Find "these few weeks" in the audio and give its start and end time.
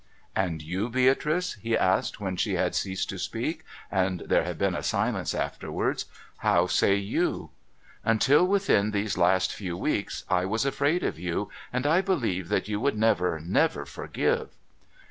8.89-10.23